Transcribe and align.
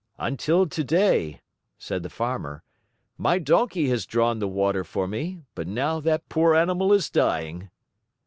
"Until 0.17 0.65
today," 0.65 1.41
said 1.77 2.01
the 2.01 2.09
Farmer, 2.09 2.63
"my 3.19 3.37
donkey 3.37 3.87
has 3.89 4.07
drawn 4.07 4.39
the 4.39 4.47
water 4.47 4.83
for 4.83 5.07
me, 5.07 5.41
but 5.53 5.67
now 5.67 5.99
that 5.99 6.27
poor 6.27 6.55
animal 6.55 6.91
is 6.91 7.07
dying." 7.07 7.69